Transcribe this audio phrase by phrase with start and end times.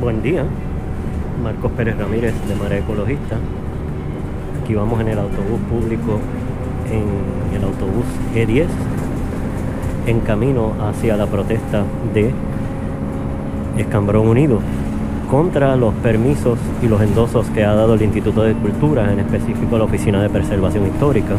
[0.00, 0.46] Buen día,
[1.44, 3.36] Marcos Pérez Ramírez de Marea Ecologista.
[4.62, 6.18] Aquí vamos en el autobús público,
[6.90, 8.64] en el autobús E10,
[10.06, 11.84] en camino hacia la protesta
[12.14, 12.32] de
[13.76, 14.60] Escambrón Unido
[15.30, 19.76] contra los permisos y los endosos que ha dado el Instituto de Cultura, en específico
[19.76, 21.34] la Oficina de Preservación Histórica,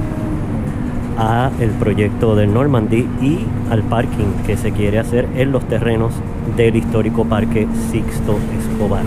[1.17, 3.39] a el proyecto del Normandy y
[3.71, 6.13] al parking que se quiere hacer en los terrenos
[6.55, 9.03] del histórico Parque Sixto Escobar.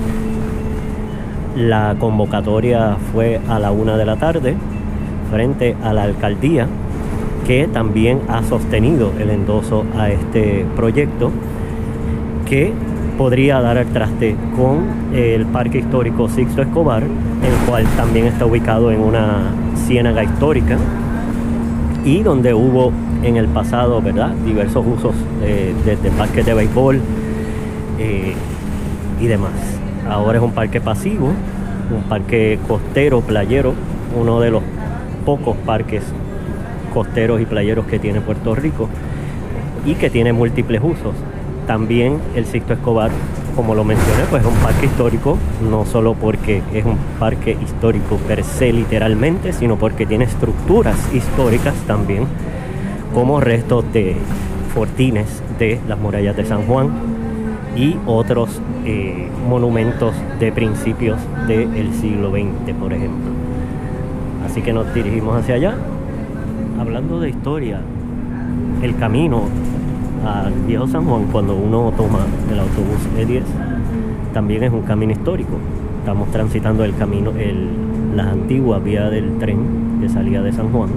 [1.56, 4.56] La convocatoria fue a la una de la tarde
[5.30, 6.66] frente a la alcaldía
[7.46, 11.30] que también ha sostenido el endoso a este proyecto
[12.46, 12.72] que
[13.18, 18.90] podría dar al traste con el parque histórico Sixto Escobar, el cual también está ubicado
[18.90, 19.52] en una
[19.86, 20.76] ciénaga histórica
[22.04, 22.92] y donde hubo
[23.22, 24.30] en el pasado, ¿verdad?
[24.44, 27.00] Diversos usos eh, desde parques de béisbol
[27.98, 28.34] eh,
[29.20, 29.52] y demás.
[30.08, 31.32] Ahora es un parque pasivo,
[31.90, 33.74] un parque costero, playero,
[34.18, 34.62] uno de los
[35.24, 36.02] pocos parques
[36.92, 38.88] costeros y playeros que tiene Puerto Rico
[39.84, 41.14] y que tiene múltiples usos.
[41.66, 43.10] También el Sixto Escobar,
[43.56, 45.38] como lo mencioné, pues es un parque histórico,
[45.70, 51.74] no solo porque es un parque histórico per se literalmente, sino porque tiene estructuras históricas
[51.86, 52.26] también,
[53.14, 54.16] como restos de
[54.74, 57.13] fortines de las murallas de San Juan
[57.76, 63.30] y otros eh, monumentos de principios del siglo XX, por ejemplo.
[64.46, 65.74] Así que nos dirigimos hacia allá.
[66.78, 67.80] Hablando de historia,
[68.82, 69.42] el camino
[70.24, 73.42] al viejo San Juan cuando uno toma el autobús E10
[74.32, 75.52] también es un camino histórico.
[76.00, 80.90] Estamos transitando el camino, el, las antiguas vías del tren que salía de San Juan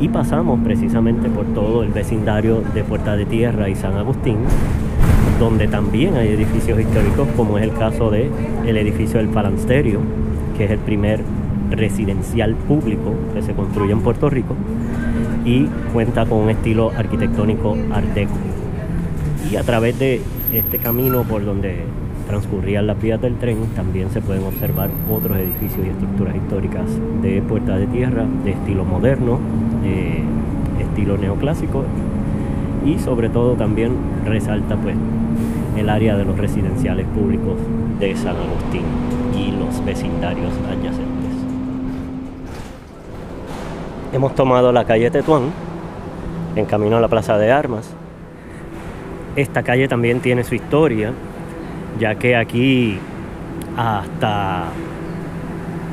[0.00, 4.36] y pasamos precisamente por todo el vecindario de Puerta de Tierra y San Agustín,
[5.42, 8.30] donde también hay edificios históricos, como es el caso de
[8.64, 9.98] el edificio del Palansterio,
[10.56, 11.20] que es el primer
[11.68, 14.54] residencial público que se construye en Puerto Rico
[15.44, 18.34] y cuenta con un estilo arquitectónico art deco.
[19.50, 21.86] Y a través de este camino por donde
[22.28, 26.86] transcurrían las vías del tren también se pueden observar otros edificios y estructuras históricas
[27.20, 29.40] de puerta de tierra de estilo moderno,
[29.84, 30.22] eh,
[30.78, 31.82] estilo neoclásico
[32.86, 33.92] y sobre todo también
[34.24, 34.94] resalta pues
[35.76, 37.56] el área de los residenciales públicos
[37.98, 38.84] de San Agustín
[39.36, 41.32] y los vecindarios adyacentes.
[44.12, 45.50] Hemos tomado la calle Tetuán
[46.56, 47.90] en camino a la Plaza de Armas.
[49.36, 51.12] Esta calle también tiene su historia,
[51.98, 52.98] ya que aquí
[53.76, 54.64] hasta,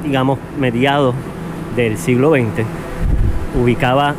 [0.03, 1.15] digamos, mediados
[1.77, 2.65] del siglo XX,
[3.61, 4.15] ubicaba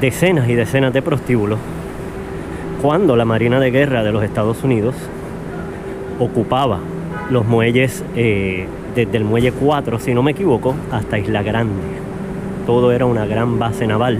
[0.00, 1.58] decenas y decenas de prostíbulos
[2.84, 4.94] cuando la Marina de Guerra de los Estados Unidos
[6.18, 6.80] ocupaba
[7.30, 11.80] los muelles eh, desde el muelle 4, si no me equivoco, hasta Isla Grande
[12.66, 14.18] todo era una gran base naval.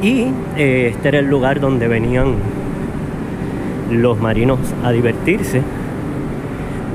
[0.00, 0.26] Y
[0.56, 2.34] eh, este era el lugar donde venían
[3.90, 5.60] los marinos a divertirse.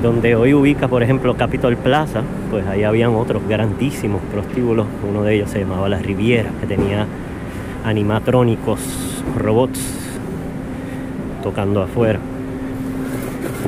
[0.02, 4.88] Donde hoy ubica, por ejemplo, Capitol Plaza, pues ahí habían otros grandísimos prostíbulos.
[5.10, 7.07] Uno de ellos se llamaba La Riviera, que tenía
[7.88, 8.80] animatrónicos,
[9.38, 9.80] robots
[11.42, 12.20] tocando afuera.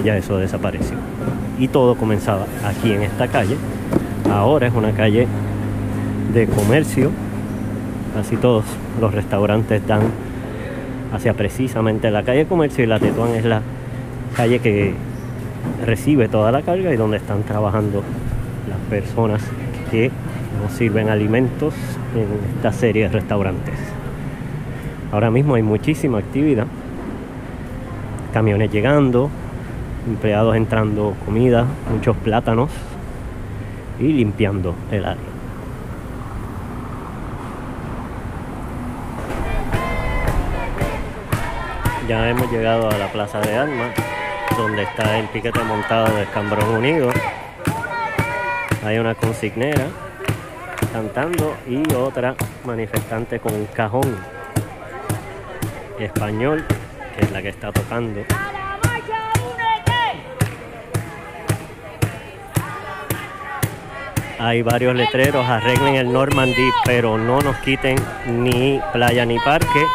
[0.03, 0.97] Ya eso desapareció.
[1.57, 3.55] Y todo comenzaba aquí en esta calle.
[4.29, 5.25] Ahora es una calle
[6.33, 7.11] de comercio.
[8.13, 8.65] Casi todos
[8.99, 10.01] los restaurantes dan
[11.13, 13.61] hacia precisamente la calle Comercio y la Tetuán es la
[14.35, 14.93] calle que
[15.85, 18.03] recibe toda la carga y donde están trabajando
[18.67, 19.41] las personas
[19.89, 20.11] que
[20.61, 21.73] nos sirven alimentos
[22.15, 23.98] en esta serie de restaurantes.
[25.11, 26.67] Ahora mismo hay muchísima actividad,
[28.31, 29.31] camiones llegando,
[30.07, 32.69] empleados entrando comida, muchos plátanos
[33.99, 35.23] y limpiando el área.
[42.07, 43.89] Ya hemos llegado a la Plaza de Armas,
[44.57, 47.09] donde está el piquete montado de Escambrón Unido.
[48.85, 49.87] Hay una consignera
[50.93, 54.38] cantando y otra manifestante con un cajón
[56.05, 56.65] español,
[57.15, 58.21] que es la que está tocando.
[64.39, 67.97] Hay varios letreros, arreglen el Normandy, pero no nos quiten
[68.27, 69.85] ni playa ni parque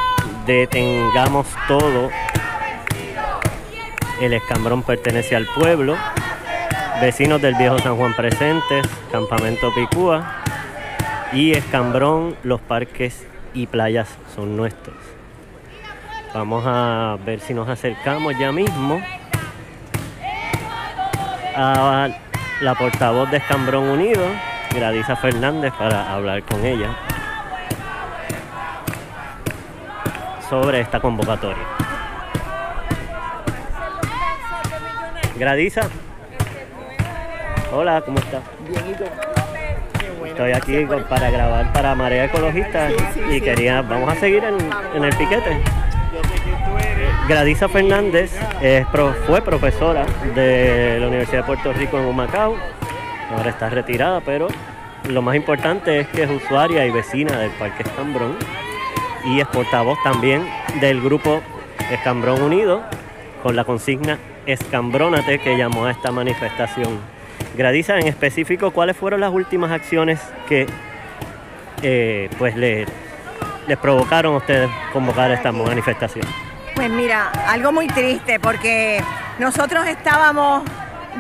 [0.47, 2.11] detengamos todo.
[4.21, 5.97] El escambrón pertenece al pueblo.
[7.01, 10.43] Vecinos del viejo San Juan presentes, Campamento Picúa
[11.33, 15.14] y Escambrón, los parques y playas son nuestros.
[16.35, 19.01] Vamos a ver si nos acercamos ya mismo
[21.55, 22.09] a
[22.61, 24.21] la portavoz de Escambrón Unido,
[24.75, 26.89] Gradisa Fernández, para hablar con ella
[30.51, 31.63] sobre esta convocatoria.
[35.37, 35.83] Gradisa.
[37.73, 38.43] Hola, ¿cómo estás?
[38.69, 38.97] Bien,
[40.27, 42.89] Estoy aquí para grabar para Marea Ecologista
[43.31, 45.84] y quería, vamos a seguir en, el piquete.
[47.29, 48.33] Gradisa Fernández
[49.27, 50.05] fue profesora
[50.35, 52.55] de la Universidad de Puerto Rico en Humacao,
[53.35, 54.49] ahora está retirada, pero
[55.09, 58.37] lo más importante es que es usuaria y vecina del Parque Escambrón
[59.25, 60.47] y es portavoz también
[60.81, 61.41] del grupo
[61.91, 62.83] Escambrón Unido
[63.43, 66.99] con la consigna Escambrónate que llamó a esta manifestación.
[67.57, 70.67] Gradiza, en específico, ¿cuáles fueron las últimas acciones que
[71.83, 72.87] eh, pues les
[73.81, 76.27] provocaron a ustedes convocar esta manifestación?
[76.75, 79.03] Pues mira, algo muy triste porque
[79.39, 80.65] nosotros estábamos,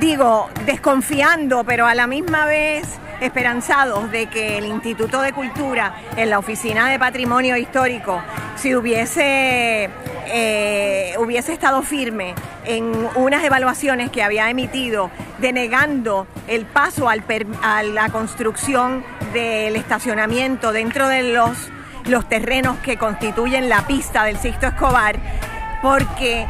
[0.01, 6.31] digo, desconfiando, pero a la misma vez esperanzados de que el Instituto de Cultura en
[6.31, 8.21] la Oficina de Patrimonio Histórico,
[8.57, 9.91] si hubiese,
[10.27, 12.35] eh, hubiese estado firme
[12.65, 17.23] en unas evaluaciones que había emitido denegando el paso al
[17.63, 21.57] a la construcción del estacionamiento dentro de los,
[22.07, 25.17] los terrenos que constituyen la pista del Sixto Escobar,
[25.83, 26.47] porque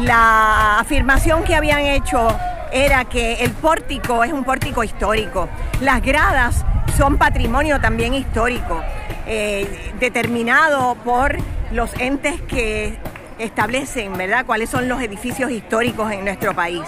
[0.00, 2.28] la afirmación que habían hecho
[2.72, 5.48] era que el pórtico es un pórtico histórico,
[5.80, 6.64] las gradas
[6.96, 8.82] son patrimonio también histórico,
[9.26, 11.36] eh, determinado por
[11.72, 12.96] los entes que
[13.38, 16.84] establecen, ¿verdad?, cuáles son los edificios históricos en nuestro país.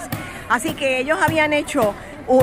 [0.48, 1.94] Así que ellos habían hecho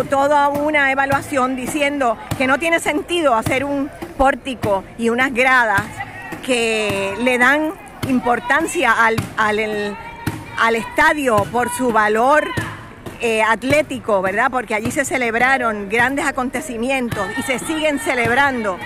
[0.09, 5.81] toda una evaluación diciendo que no tiene sentido hacer un pórtico y unas gradas
[6.43, 7.73] que le dan
[8.09, 12.49] importancia al, al, estadio por su valor
[13.21, 14.49] eh, atlético, ¿verdad?
[14.51, 18.77] Porque allí se celebraron grandes acontecimientos y se siguen celebrando.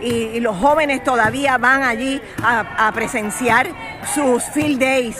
[0.00, 3.68] Y, los jóvenes todavía van allí a, a presenciar
[4.14, 5.16] sus field days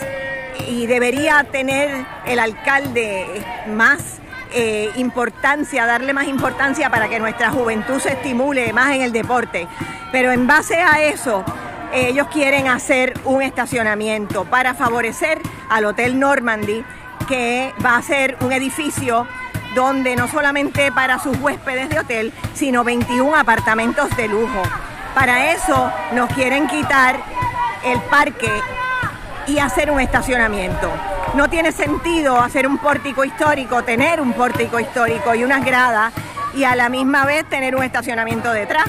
[0.68, 3.26] y debería tener el alcalde
[3.68, 4.20] más
[4.58, 9.68] eh, importancia, darle más importancia para que nuestra juventud se estimule más en el deporte.
[10.10, 11.44] Pero en base a eso,
[11.92, 16.82] ellos quieren hacer un estacionamiento para favorecer al Hotel Normandy,
[17.28, 19.26] que va a ser un edificio
[19.74, 24.62] donde no solamente para sus huéspedes de hotel, sino 21 apartamentos de lujo.
[25.14, 27.20] Para eso nos quieren quitar
[27.84, 28.50] el parque
[29.46, 30.90] y hacer un estacionamiento.
[31.36, 36.14] No tiene sentido hacer un pórtico histórico, tener un pórtico histórico y unas gradas
[36.54, 38.86] y a la misma vez tener un estacionamiento detrás.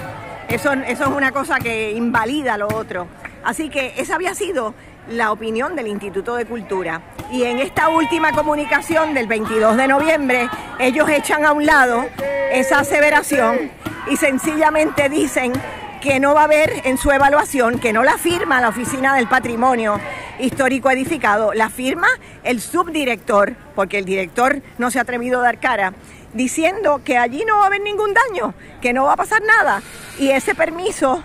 [0.48, 3.08] Eso, es una cosa que invalida lo otro.
[3.44, 4.74] Así que esa había sido
[5.10, 7.02] la opinión del Instituto de Cultura.
[7.30, 12.06] Y en esta última comunicación del 22 de noviembre, ellos echan a un lado
[12.54, 13.70] esa aseveración
[14.10, 15.52] y sencillamente dicen
[16.00, 19.28] que no va a haber en su evaluación, que no la firma la Oficina del
[19.28, 20.00] Patrimonio
[20.40, 22.08] Histórico Edificado, la firma
[22.44, 25.94] el subdirector, porque el director no se ha atrevido a dar cara,
[26.34, 29.82] diciendo que allí no va a haber ningún daño, que no va a pasar nada.
[30.20, 31.24] Y ese permiso,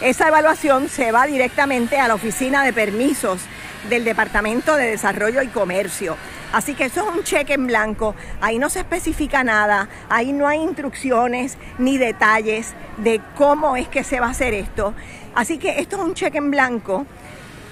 [0.00, 3.40] esa evaluación se va directamente a la Oficina de Permisos
[3.88, 6.16] del Departamento de Desarrollo y Comercio.
[6.52, 10.46] Así que eso es un cheque en blanco, ahí no se especifica nada, ahí no
[10.46, 14.94] hay instrucciones ni detalles de cómo es que se va a hacer esto.
[15.34, 17.06] Así que esto es un cheque en blanco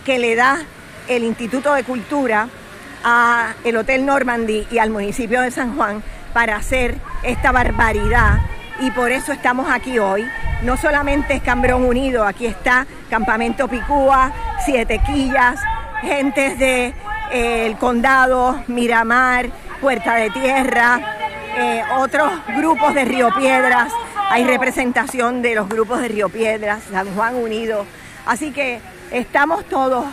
[0.05, 0.59] que le da
[1.09, 2.49] el Instituto de Cultura
[3.05, 8.41] a el Hotel Normandy y al municipio de San Juan para hacer esta barbaridad.
[8.81, 10.27] Y por eso estamos aquí hoy.
[10.63, 14.33] No solamente es Cambrón Unido, aquí está Campamento Picúa,
[14.65, 15.61] Siete Quillas,
[16.01, 16.95] gentes de
[17.33, 21.01] el condado, Miramar, Puerta de Tierra,
[21.57, 23.93] eh, otros grupos de Río Piedras,
[24.31, 27.85] hay representación de los grupos de Río Piedras, San Juan Unido,
[28.27, 28.81] así que
[29.13, 30.07] estamos todos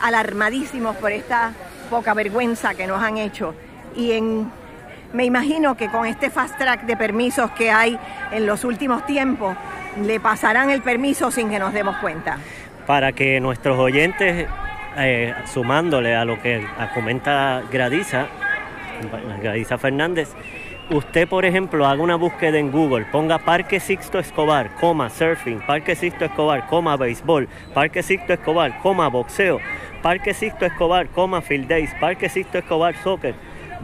[0.00, 1.52] alarmadísimos por esta
[1.90, 3.54] poca vergüenza que nos han hecho
[3.94, 4.20] y
[5.12, 7.98] me imagino que con este fast track de permisos que hay
[8.30, 9.56] en los últimos tiempos,
[10.02, 12.38] le pasarán el permiso sin que nos demos cuenta.
[12.86, 14.48] Para que nuestros oyentes
[14.96, 18.26] eh, sumándole a lo que comenta Gradiza,
[19.42, 20.30] Gradiza Fernández,
[20.90, 25.94] usted por ejemplo haga una búsqueda en Google, ponga Parque Sixto Escobar, coma surfing, Parque
[25.94, 29.58] Sixto Escobar, coma béisbol, Parque Sixto Escobar, coma boxeo,
[30.02, 33.34] Parque Sixto Escobar, coma field days, Parque Sixto Escobar soccer,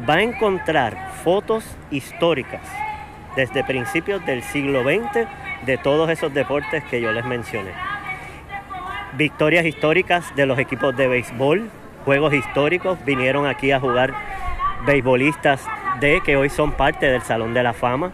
[0.09, 2.63] va a encontrar fotos históricas
[3.37, 5.27] desde principios del siglo XX
[5.65, 7.71] de todos esos deportes que yo les mencioné.
[9.15, 11.71] Victorias históricas de los equipos de béisbol,
[12.05, 14.13] juegos históricos, vinieron aquí a jugar
[14.87, 15.65] beisbolistas
[16.01, 18.13] de que hoy son parte del Salón de la Fama.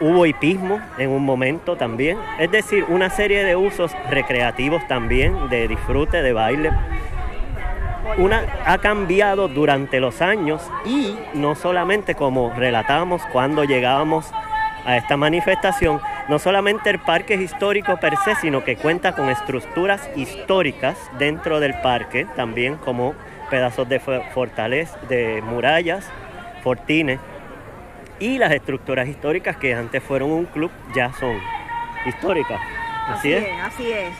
[0.00, 5.68] Hubo hipismo en un momento también, es decir, una serie de usos recreativos también, de
[5.68, 6.72] disfrute, de baile.
[8.16, 14.26] Una, ha cambiado durante los años y no solamente como relatábamos cuando llegábamos
[14.84, 19.28] a esta manifestación, no solamente el parque es histórico per se, sino que cuenta con
[19.28, 23.14] estructuras históricas dentro del parque, también como
[23.50, 26.08] pedazos de fortaleza, de murallas,
[26.60, 27.18] fortines,
[28.20, 31.38] y las estructuras históricas que antes fueron un club ya son
[32.06, 32.60] históricas.
[33.08, 33.46] Así, es.
[33.62, 34.12] Así es.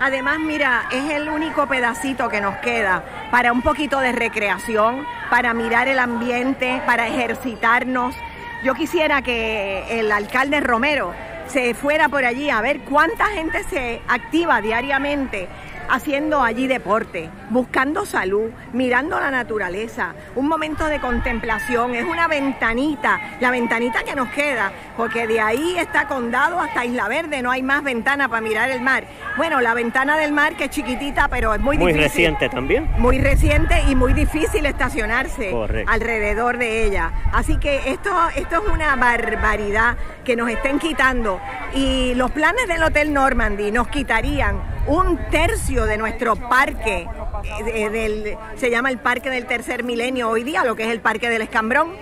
[0.00, 5.54] Además, mira, es el único pedacito que nos queda para un poquito de recreación, para
[5.54, 8.14] mirar el ambiente, para ejercitarnos.
[8.62, 11.12] Yo quisiera que el alcalde Romero
[11.48, 15.48] se fuera por allí a ver cuánta gente se activa diariamente
[15.88, 23.20] haciendo allí deporte, buscando salud, mirando la naturaleza, un momento de contemplación, es una ventanita,
[23.40, 27.62] la ventanita que nos queda, porque de ahí está Condado hasta Isla Verde, no hay
[27.62, 29.04] más ventana para mirar el mar.
[29.36, 32.88] Bueno, la ventana del mar que es chiquitita, pero es muy, muy reciente también.
[32.98, 35.54] Muy reciente y muy difícil estacionarse
[35.86, 37.12] alrededor de ella.
[37.32, 41.40] Así que esto, esto es una barbaridad que nos estén quitando.
[41.74, 47.06] Y los planes del Hotel Normandy nos quitarían un tercio de nuestro parque,
[47.44, 51.00] eh, del, se llama el Parque del Tercer Milenio hoy día, lo que es el
[51.00, 51.92] Parque del Escambrón,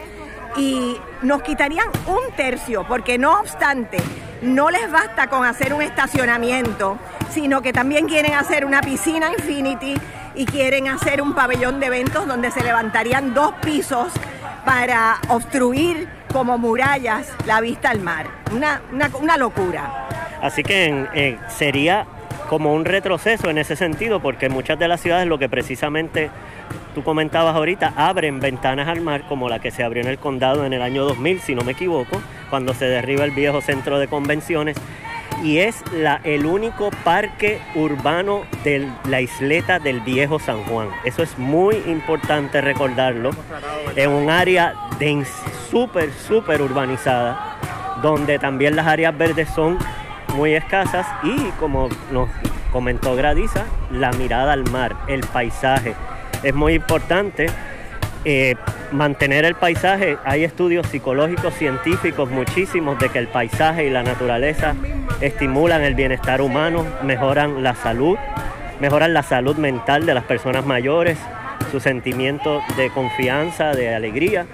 [0.56, 3.98] y nos quitarían un tercio, porque no obstante,
[4.42, 6.98] no les basta con hacer un estacionamiento,
[7.30, 9.94] sino que también quieren hacer una piscina Infinity
[10.34, 14.12] y quieren hacer un pabellón de eventos donde se levantarían dos pisos
[14.64, 18.26] para obstruir como murallas la vista al mar.
[18.52, 18.82] Una,
[19.20, 20.08] una, locura.
[20.42, 22.06] Así que sería
[22.48, 26.30] como un retroceso en ese sentido, porque muchas de las ciudades lo que precisamente
[26.94, 30.64] tú comentabas ahorita, abren ventanas al mar, como la que se abrió en el condado
[30.64, 34.08] en el año 2000, si no me equivoco, cuando se derriba el viejo centro de
[34.08, 34.76] convenciones,
[35.42, 40.88] y es la, el único parque urbano de la isleta del viejo San Juan.
[41.04, 43.30] Eso es muy importante recordarlo,
[43.94, 44.74] en un área
[45.70, 47.58] súper, súper urbanizada,
[48.02, 49.78] donde también las áreas verdes son
[50.34, 52.28] muy escasas y como nos
[52.72, 55.94] comentó Gradiza, la mirada al mar, el paisaje.
[56.42, 57.46] Es muy importante
[58.24, 58.56] eh,
[58.92, 60.18] mantener el paisaje.
[60.24, 64.74] Hay estudios psicológicos, científicos, muchísimos, de que el paisaje y la naturaleza
[65.20, 68.18] estimulan el bienestar humano, mejoran la salud,
[68.80, 71.18] mejoran la salud mental de las personas mayores,
[71.70, 74.46] su sentimiento de confianza, de alegría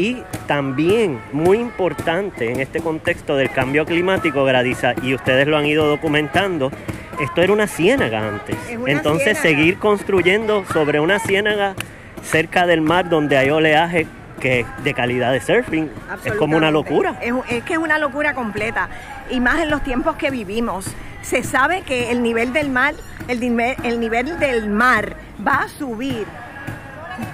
[0.00, 5.66] y también, muy importante en este contexto del cambio climático, Gradiza, y ustedes lo han
[5.66, 6.72] ido documentando,
[7.20, 8.56] esto era una ciénaga antes.
[8.86, 11.74] Entonces seguir construyendo sobre una ciénaga
[12.22, 14.06] cerca del mar donde hay oleaje
[14.40, 15.90] que de calidad de surfing
[16.24, 17.18] es como una locura.
[17.20, 18.88] Es, que es una locura completa.
[19.28, 20.86] Y más en los tiempos que vivimos.
[21.20, 22.94] Se sabe que el nivel del mar,
[23.28, 23.42] el,
[23.84, 25.14] el nivel del mar
[25.46, 26.26] va a subir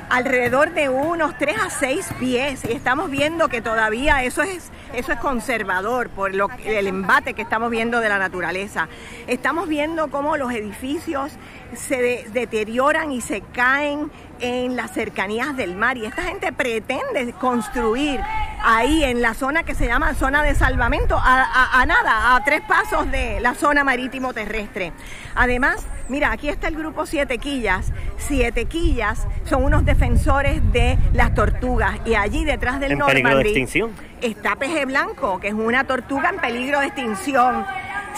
[0.09, 5.12] alrededor de unos 3 a 6 pies y estamos viendo que todavía eso es, eso
[5.12, 8.88] es conservador por lo, el embate que estamos viendo de la naturaleza.
[9.26, 11.33] Estamos viendo cómo los edificios
[11.75, 18.21] se deterioran y se caen en las cercanías del mar y esta gente pretende construir
[18.62, 23.10] ahí en la zona que se llama zona de salvamento, a, nada, a tres pasos
[23.10, 24.92] de la zona marítimo terrestre.
[25.34, 27.92] Además, mira, aquí está el grupo Siete Quillas.
[28.18, 33.68] Siete Quillas son unos defensores de las tortugas y allí detrás del Normandy
[34.20, 37.64] está peje blanco, que es una tortuga en peligro de extinción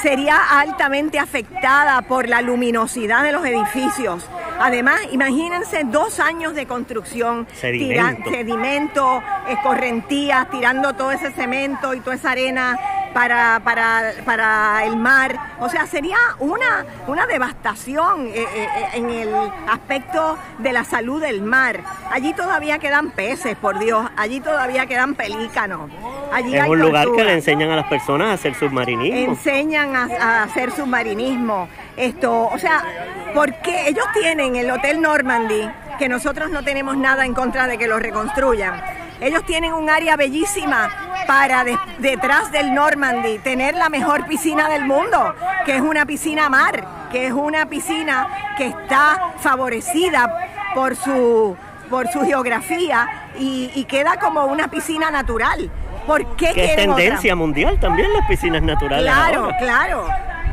[0.03, 4.25] sería altamente afectada por la luminosidad de los edificios.
[4.61, 12.17] Además, imagínense dos años de construcción, sedimento, sedimento escorrentías, tirando todo ese cemento y toda
[12.17, 12.79] esa arena
[13.13, 15.39] para, para, para el mar.
[15.61, 19.35] O sea, sería una, una devastación eh, eh, eh, en el
[19.69, 21.81] aspecto de la salud del mar.
[22.11, 24.07] Allí todavía quedan peces, por Dios.
[24.17, 25.91] Allí todavía quedan pelícanos.
[26.33, 29.33] Allí es un lugar que le enseñan a las personas a hacer submarinismo.
[29.33, 31.69] Enseñan a, a hacer submarinismo.
[31.97, 32.85] Esto, o sea,
[33.35, 37.89] porque ellos tienen el Hotel Normandy, que nosotros no tenemos nada en contra de que
[37.89, 39.08] lo reconstruyan.
[39.21, 40.89] Ellos tienen un área bellísima
[41.27, 41.65] para
[41.99, 45.35] detrás del Normandy tener la mejor piscina del mundo,
[45.67, 51.57] que es una piscina mar, que es una piscina que está favorecida por su,
[51.91, 53.09] por su geografía
[53.39, 55.71] y, queda como una piscina natural.
[56.07, 59.13] ¿Por qué que es tendencia mundial también las piscinas naturales.
[59.13, 60.07] Claro, claro.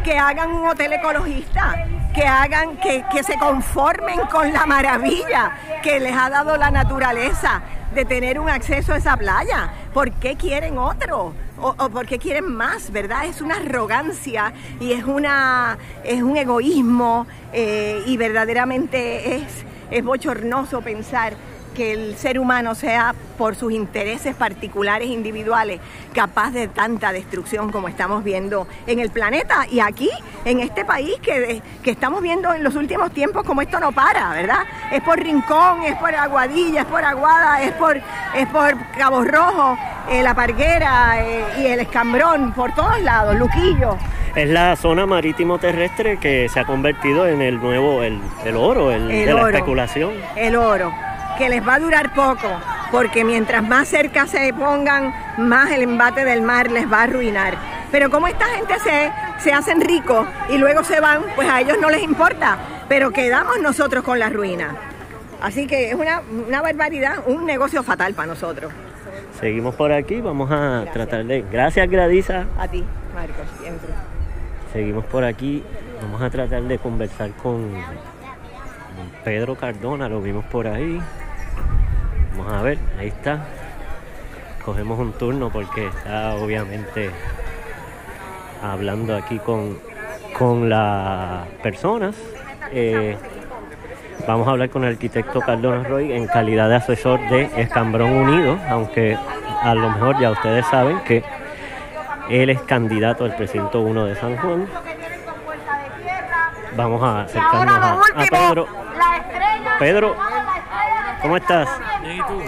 [0.04, 6.00] Que hagan un hotel ecologista, que hagan, que, que se conformen con la maravilla que
[6.00, 7.62] les ha dado la naturaleza
[7.96, 9.72] de tener un acceso a esa playa.
[9.94, 11.34] ¿Por qué quieren otro?
[11.60, 13.26] O, o por qué quieren más, ¿verdad?
[13.26, 20.82] Es una arrogancia y es, una, es un egoísmo eh, y verdaderamente es, es bochornoso
[20.82, 21.34] pensar
[21.74, 25.80] que el ser humano sea por sus intereses particulares individuales
[26.14, 30.10] capaz de tanta destrucción como estamos viendo en el planeta y aquí
[30.46, 34.30] en este país que, que estamos viendo en los últimos tiempos como esto no para,
[34.32, 34.60] ¿verdad?
[34.92, 39.78] Es por Rincón, es por Aguadilla, es por Aguada, es por, es por Cabo Rojo,
[40.10, 43.98] eh, La Parguera eh, y el Escambrón, por todos lados, Luquillo.
[44.36, 48.92] Es la zona marítimo terrestre que se ha convertido en el nuevo, el, el oro,
[48.92, 49.48] el, El de la oro.
[49.48, 50.12] especulación.
[50.36, 50.92] el oro,
[51.38, 52.48] que les va a durar poco,
[52.92, 57.56] porque mientras más cerca se pongan, más el embate del mar les va a arruinar.
[57.92, 61.78] Pero como esta gente se, se hacen ricos y luego se van, pues a ellos
[61.80, 64.76] no les importa, pero quedamos nosotros con la ruina.
[65.42, 68.72] Así que es una, una barbaridad, un negocio fatal para nosotros.
[69.40, 71.44] Seguimos por aquí, vamos a tratar de...
[71.52, 72.46] Gracias, Gradisa.
[72.58, 73.90] A ti, Marcos, siempre.
[74.72, 75.64] Seguimos por aquí,
[76.02, 77.70] vamos a tratar de conversar con
[79.24, 81.00] Pedro Cardona, lo vimos por ahí.
[82.38, 83.46] Vamos a ver, ahí está.
[84.66, 87.10] Cogemos un turno porque está obviamente
[88.62, 89.80] hablando aquí con,
[90.38, 92.14] con las personas.
[92.72, 93.16] Eh,
[94.28, 98.60] vamos a hablar con el arquitecto Cardona Roy en calidad de asesor de Escambrón Unido,
[98.70, 99.18] aunque
[99.62, 101.24] a lo mejor ya ustedes saben que
[102.30, 104.68] él es candidato al precinto 1 de San Juan.
[106.76, 108.68] Vamos a acercarnos a, a Pedro.
[109.80, 110.16] Pedro,
[111.22, 111.70] ¿cómo estás?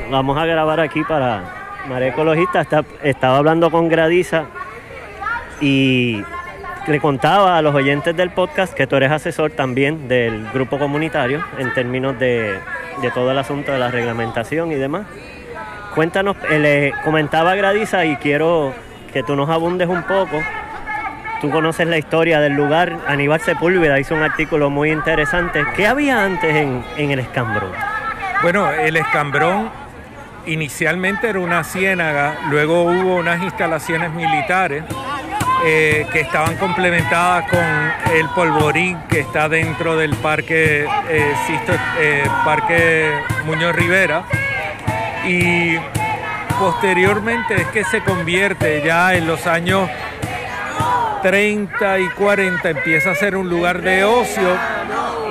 [0.10, 1.44] Vamos a grabar aquí para
[1.88, 2.66] Marea Ecologista.
[3.04, 4.46] Estaba hablando con Gradiza
[5.62, 6.24] y
[6.88, 11.44] le contaba a los oyentes del podcast que tú eres asesor también del grupo comunitario
[11.58, 12.60] en términos de,
[13.14, 15.06] todo el asunto de la reglamentación y demás.
[15.96, 18.74] Cuéntanos, eh, le comentaba Gradiza y quiero
[19.12, 20.42] que tú nos abundes un poco.
[21.42, 22.98] Tú conoces la historia del lugar.
[23.08, 25.66] Aníbal Sepúlveda hizo un artículo muy interesante.
[25.76, 27.97] ¿Qué había antes en, en el escambrón?
[28.42, 29.72] Bueno, el escambrón
[30.46, 34.84] inicialmente era una ciénaga, luego hubo unas instalaciones militares
[35.66, 41.34] eh, que estaban complementadas con el polvorín que está dentro del parque, eh,
[42.00, 43.12] eh, parque
[43.46, 44.24] Muñoz Rivera.
[45.26, 45.76] Y
[46.60, 49.90] posteriormente es que se convierte ya en los años
[51.24, 54.56] 30 y 40 empieza a ser un lugar de ocio,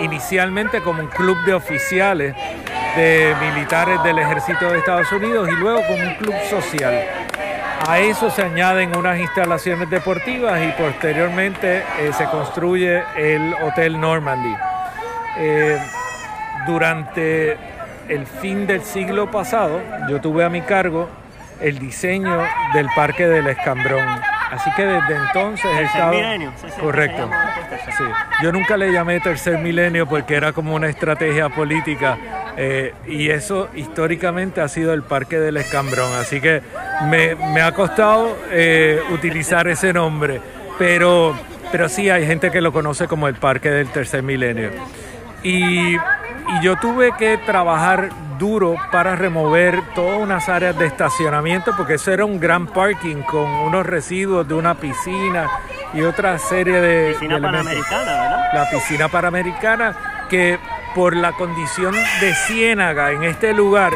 [0.03, 2.35] inicialmente como un club de oficiales
[2.97, 7.05] de militares del ejército de Estados Unidos y luego como un club social.
[7.87, 14.55] A eso se añaden unas instalaciones deportivas y posteriormente eh, se construye el Hotel Normandy.
[15.39, 15.79] Eh,
[16.67, 17.57] durante
[18.09, 21.09] el fin del siglo pasado, yo tuve a mi cargo
[21.61, 22.43] el diseño
[22.75, 24.36] del Parque del Escambrón.
[24.57, 26.13] Así que desde entonces he Tercer estado...
[26.13, 27.31] milenio, sí, sí, Correcto.
[27.97, 28.05] Sí.
[28.43, 32.19] Yo nunca le llamé tercer milenio porque era como una estrategia política
[32.57, 36.11] eh, y eso históricamente ha sido el Parque del Escambrón.
[36.15, 36.63] Así que
[37.05, 40.41] me, me ha costado eh, utilizar ese nombre,
[40.79, 41.39] pero,
[41.71, 44.71] pero sí hay gente que lo conoce como el Parque del Tercer Milenio.
[45.43, 45.97] Y,
[46.49, 52.13] y yo tuve que trabajar duro para remover todas unas áreas de estacionamiento porque eso
[52.13, 55.49] era un gran parking con unos residuos de una piscina
[55.95, 58.37] y otra serie de, Piscina de Panamericana, ¿verdad?
[58.53, 60.59] la piscina panamericana, que
[60.95, 63.93] por la condición de ciénaga en este lugar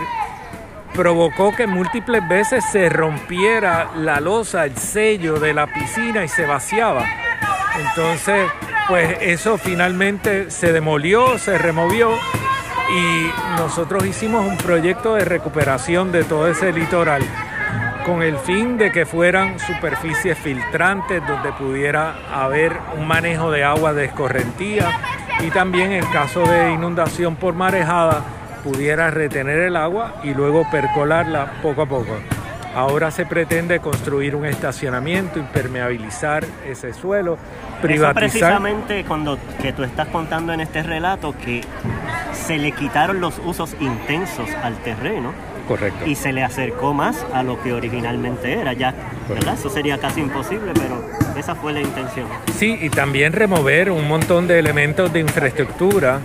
[0.94, 6.46] provocó que múltiples veces se rompiera la losa, el sello de la piscina y se
[6.46, 7.04] vaciaba.
[7.78, 8.50] Entonces,
[8.90, 12.10] pues eso finalmente se demolió, se removió
[12.92, 17.22] y nosotros hicimos un proyecto de recuperación de todo ese litoral
[18.04, 23.92] con el fin de que fueran superficies filtrantes donde pudiera haber un manejo de agua
[23.92, 24.90] de escorrentía
[25.38, 28.24] y también en caso de inundación por marejada
[28.64, 32.16] pudiera retener el agua y luego percolarla poco a poco.
[32.74, 38.14] Ahora se pretende construir un estacionamiento, impermeabilizar ese suelo, Eso privatizar.
[38.14, 41.62] precisamente cuando que tú estás contando en este relato que
[42.32, 45.32] se le quitaron los usos intensos al terreno
[45.66, 46.06] Correcto.
[46.06, 48.94] y se le acercó más a lo que originalmente era ya,
[49.28, 49.54] ¿verdad?
[49.54, 51.02] Eso sería casi imposible, pero
[51.36, 52.26] esa fue la intención.
[52.56, 56.20] Sí, y también remover un montón de elementos de infraestructura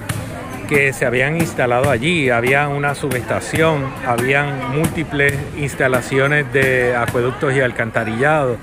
[0.68, 2.30] que se habían instalado allí.
[2.30, 8.58] Había una subestación, habían múltiples instalaciones de acueductos y alcantarillado,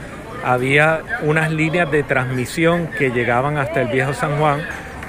[0.45, 4.61] había unas líneas de transmisión que llegaban hasta el viejo San Juan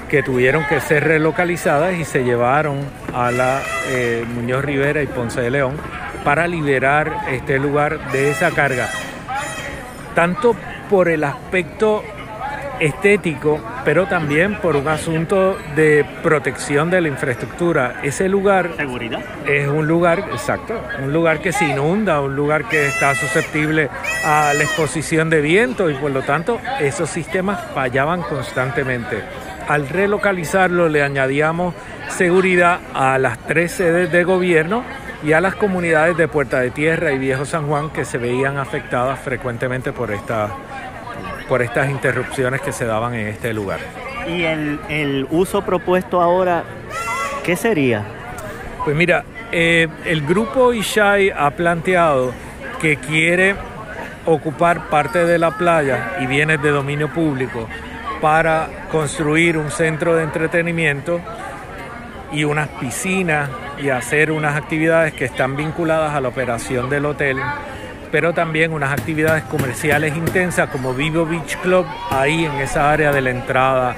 [0.08, 2.78] que tuvieron que ser relocalizadas y se llevaron
[3.12, 5.76] a la eh, Muñoz Rivera y Ponce de León
[6.22, 8.88] para liberar este lugar de esa carga.
[10.14, 10.54] Tanto
[10.88, 12.04] por el aspecto
[12.80, 18.00] estético, pero también por un asunto de protección de la infraestructura.
[18.02, 22.86] Ese lugar seguridad es un lugar, exacto, un lugar que se inunda, un lugar que
[22.88, 23.88] está susceptible
[24.24, 29.22] a la exposición de viento y por lo tanto esos sistemas fallaban constantemente.
[29.68, 31.74] Al relocalizarlo le añadíamos
[32.08, 34.84] seguridad a las tres sedes de gobierno
[35.22, 38.58] y a las comunidades de Puerta de Tierra y Viejo San Juan que se veían
[38.58, 40.50] afectadas frecuentemente por esta
[41.48, 43.80] por estas interrupciones que se daban en este lugar.
[44.26, 46.64] ¿Y el, uso propuesto ahora
[47.44, 48.04] qué sería?
[48.84, 52.32] Pues mira, eh, el grupo Ishai ha planteado
[52.80, 53.54] que quiere
[54.26, 57.68] ocupar parte de la playa y bienes de dominio público
[58.20, 61.20] para construir un centro de entretenimiento
[62.32, 63.50] y unas piscinas
[63.82, 67.38] y hacer unas actividades que están vinculadas a la operación del hotel
[68.14, 73.20] pero también unas actividades comerciales intensas como Vivo Beach Club ahí en esa área de
[73.20, 73.96] la entrada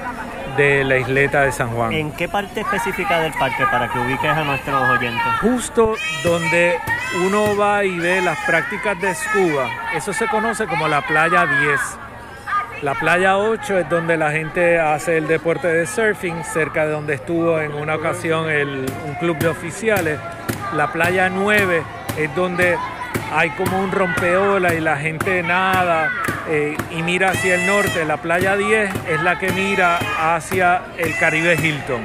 [0.57, 1.93] de la isleta de San Juan.
[1.93, 5.21] ¿En qué parte específica del parque para que ubiques a nuestros oyentes?
[5.39, 6.79] Justo donde
[7.27, 11.79] uno va y ve las prácticas de scuba, eso se conoce como la playa 10.
[12.81, 17.13] La playa 8 es donde la gente hace el deporte de surfing, cerca de donde
[17.13, 20.19] estuvo en una ocasión un club de oficiales.
[20.73, 21.83] La playa 9
[22.17, 22.77] es donde
[23.31, 26.11] hay como un rompeola y la gente nada
[26.49, 28.05] eh, y mira hacia el norte.
[28.05, 29.99] La playa 10 es la que mira
[30.35, 32.03] hacia el Caribe Hilton.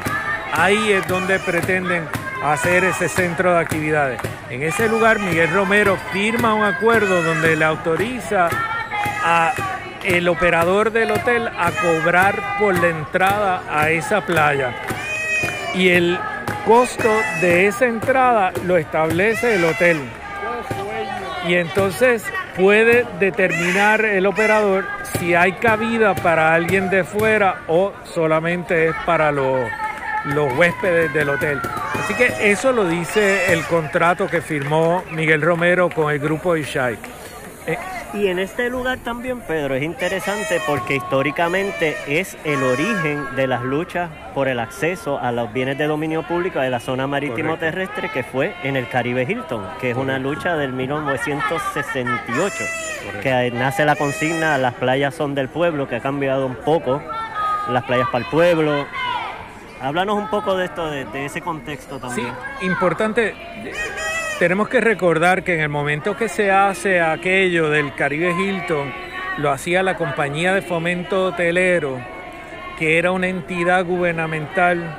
[0.52, 2.04] Ahí es donde pretenden
[2.42, 4.20] hacer ese centro de actividades.
[4.50, 8.48] En ese lugar Miguel Romero firma un acuerdo donde le autoriza
[9.24, 9.52] a
[10.04, 14.74] el operador del hotel a cobrar por la entrada a esa playa.
[15.74, 16.18] Y el
[16.66, 20.00] costo de esa entrada lo establece el hotel
[21.46, 22.24] y entonces
[22.56, 24.84] puede determinar el operador
[25.18, 29.68] si hay cabida para alguien de fuera o solamente es para los,
[30.26, 31.60] los huéspedes del hotel.
[32.00, 36.96] Así que eso lo dice el contrato que firmó Miguel Romero con el grupo Ishai.
[37.66, 37.78] Eh,
[38.14, 43.62] y en este lugar también, Pedro, es interesante porque históricamente es el origen de las
[43.62, 48.10] luchas por el acceso a los bienes de dominio público de la zona marítimo terrestre
[48.10, 52.54] que fue en el Caribe Hilton, que es una lucha del 1968,
[53.22, 57.02] que nace la consigna las playas son del pueblo, que ha cambiado un poco,
[57.70, 58.86] las playas para el pueblo.
[59.80, 62.32] Háblanos un poco de esto, de, de ese contexto también.
[62.60, 63.34] Sí, importante
[64.42, 68.92] tenemos que recordar que en el momento que se hace aquello del Caribe Hilton,
[69.38, 72.00] lo hacía la compañía de fomento hotelero,
[72.76, 74.98] que era una entidad gubernamental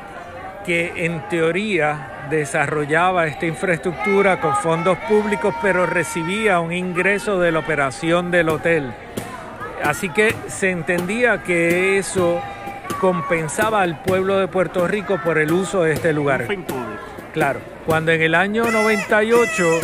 [0.66, 7.60] que en teoría desarrollaba esta infraestructura con fondos públicos, pero recibía un ingreso de la
[7.60, 8.94] operación del hotel.
[9.84, 12.42] Así que se entendía que eso
[13.02, 16.48] compensaba al pueblo de Puerto Rico por el uso de este lugar.
[17.34, 19.82] Claro, cuando en el año 98,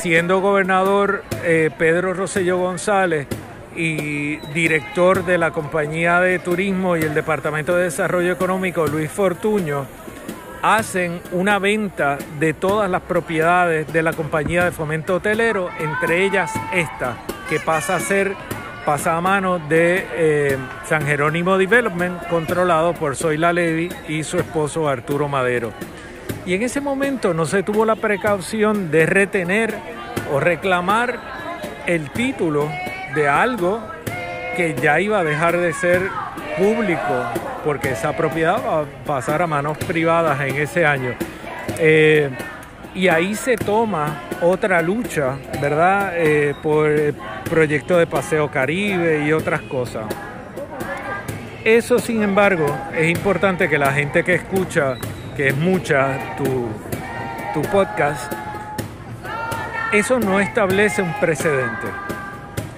[0.00, 3.26] siendo gobernador eh, Pedro Rosselló González
[3.74, 9.86] y director de la compañía de turismo y el Departamento de Desarrollo Económico Luis Fortuño,
[10.62, 16.52] hacen una venta de todas las propiedades de la compañía de fomento hotelero, entre ellas
[16.72, 17.16] esta,
[17.48, 18.36] que pasa a ser
[18.84, 24.88] pasa a mano de eh, San Jerónimo Development, controlado por Zoila Levy y su esposo
[24.88, 25.72] Arturo Madero.
[26.46, 29.74] Y en ese momento no se tuvo la precaución de retener
[30.32, 31.18] o reclamar
[31.86, 32.68] el título
[33.14, 33.82] de algo
[34.56, 36.02] que ya iba a dejar de ser
[36.58, 37.24] público,
[37.64, 41.14] porque esa propiedad va a pasar a manos privadas en ese año.
[41.78, 42.30] Eh,
[42.94, 46.12] y ahí se toma otra lucha, ¿verdad?
[46.14, 47.14] Eh, por el
[47.48, 50.04] proyecto de Paseo Caribe y otras cosas.
[51.64, 54.96] Eso, sin embargo, es importante que la gente que escucha
[55.36, 56.68] que es mucha tu,
[57.52, 58.32] tu podcast,
[59.92, 61.86] eso no establece un precedente.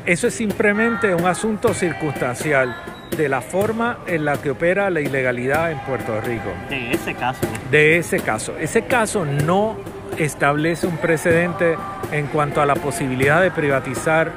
[0.05, 2.77] Eso es simplemente un asunto circunstancial
[3.16, 6.53] de la forma en la que opera la ilegalidad en Puerto Rico.
[6.69, 7.40] De ese caso.
[7.71, 8.57] De ese caso.
[8.59, 9.77] Ese caso no
[10.19, 11.77] establece un precedente
[12.12, 14.33] en cuanto a la posibilidad de privatizar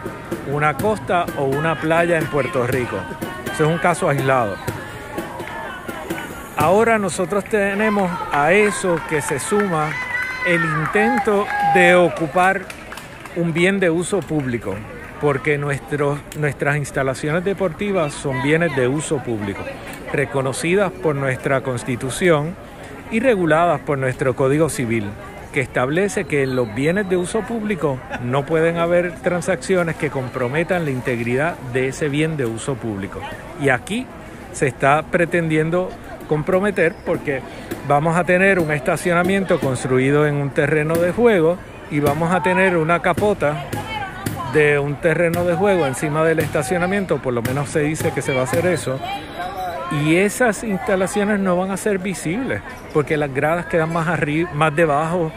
[0.51, 2.97] una costa o una playa en Puerto Rico.
[3.53, 4.55] Eso es un caso aislado.
[6.59, 9.93] Ahora nosotros tenemos a eso que se suma
[10.45, 12.63] el intento de ocupar
[13.37, 14.75] un bien de uso público,
[15.21, 19.61] porque nuestras instalaciones deportivas son bienes de uso público,
[20.11, 22.53] reconocidas por nuestra constitución
[23.09, 25.05] y reguladas por nuestro Código Civil.
[25.53, 30.85] que establece que en los bienes de uso público no pueden haber transacciones que comprometan
[30.85, 33.19] la integridad de ese bien de uso público.
[33.59, 34.05] Y aquí
[34.51, 35.89] se está pretendiendo
[36.29, 37.41] comprometer porque
[37.87, 41.57] vamos a tener un estacionamiento construido en un terreno de juego
[41.91, 43.65] y vamos a tener una capota
[44.53, 48.33] de un terreno de juego encima del estacionamiento, por lo menos se dice que se
[48.33, 48.99] va a hacer eso,
[49.91, 52.61] y esas instalaciones no van a ser visibles
[52.93, 55.31] porque las gradas quedan más arriba, más debajo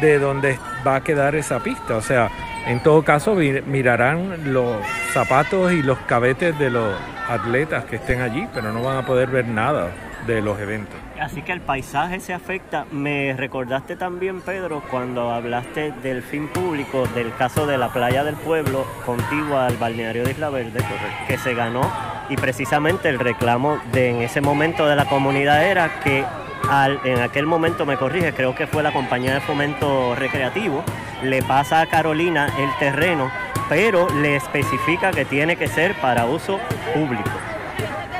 [0.00, 1.96] de donde va a quedar esa pista.
[1.96, 2.30] O sea,
[2.66, 4.76] en todo caso mirarán los
[5.12, 6.94] zapatos y los cabetes de los
[7.28, 9.90] atletas que estén allí, pero no van a poder ver nada
[10.26, 10.94] de los eventos.
[11.20, 12.86] Así que el paisaje se afecta.
[12.90, 18.36] Me recordaste también, Pedro, cuando hablaste del fin público, del caso de la playa del
[18.36, 20.80] pueblo contigua al balneario de Isla Verde,
[21.26, 21.90] que se ganó
[22.28, 26.24] y precisamente el reclamo de en ese momento de la comunidad era que
[26.68, 30.84] al, en aquel momento, me corrige, creo que fue la compañía de fomento recreativo,
[31.22, 33.30] le pasa a Carolina el terreno,
[33.68, 36.58] pero le especifica que tiene que ser para uso
[36.94, 37.30] público.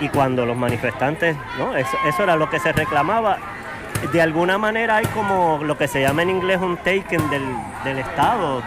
[0.00, 1.76] Y cuando los manifestantes, ¿no?
[1.76, 3.38] eso, era lo que se reclamaba,
[4.12, 7.42] de alguna manera hay como lo que se llama en inglés un taken del,
[7.84, 8.62] del Estado, o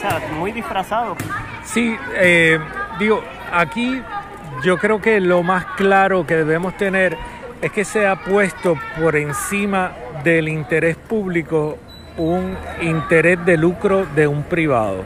[0.00, 1.16] sea, muy disfrazado.
[1.64, 2.58] Sí, eh,
[2.98, 4.00] digo, aquí
[4.62, 7.16] yo creo que lo más claro que debemos tener
[7.60, 9.92] es que se ha puesto por encima
[10.24, 11.78] del interés público
[12.16, 15.04] un interés de lucro de un privado.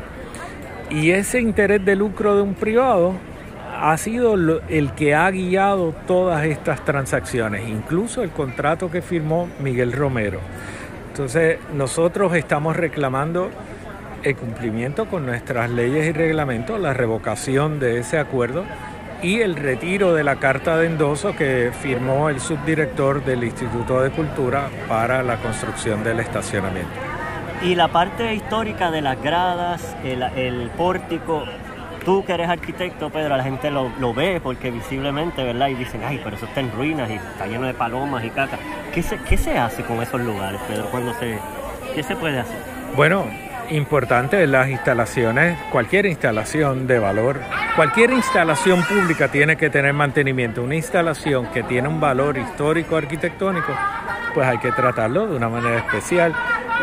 [0.90, 3.14] Y ese interés de lucro de un privado
[3.80, 4.34] ha sido
[4.68, 10.40] el que ha guiado todas estas transacciones, incluso el contrato que firmó Miguel Romero.
[11.08, 13.50] Entonces nosotros estamos reclamando
[14.22, 18.64] el cumplimiento con nuestras leyes y reglamentos, la revocación de ese acuerdo
[19.22, 24.10] y el retiro de la carta de endoso que firmó el subdirector del Instituto de
[24.10, 26.92] Cultura para la construcción del estacionamiento.
[27.62, 31.44] Y la parte histórica de las gradas, el, pórtico,
[32.06, 35.68] tú que eres arquitecto, Pedro, la gente lo, ve porque visiblemente, ¿verdad?
[35.68, 38.58] Y dicen, ay, pero eso está en ruinas y está lleno de palomas y caca.
[38.94, 40.86] ¿Qué se, qué se hace con esos lugares, Pedro?
[40.92, 41.38] Cuando se,
[41.96, 42.58] ¿Qué se puede hacer?
[42.94, 43.24] Bueno,
[43.70, 47.40] importante las instalaciones, cualquier instalación de valor,
[47.74, 50.62] cualquier instalación pública tiene que tener mantenimiento.
[50.62, 53.72] Una instalación que tiene un valor histórico arquitectónico,
[54.32, 56.32] pues hay que tratarlo de una manera especial.